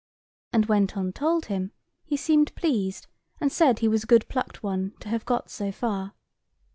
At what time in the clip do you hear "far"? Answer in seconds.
5.71-6.15